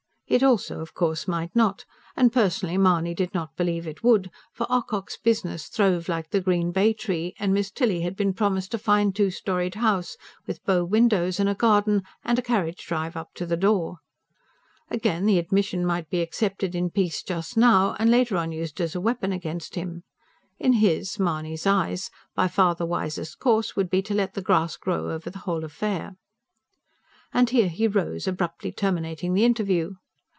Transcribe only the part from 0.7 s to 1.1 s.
of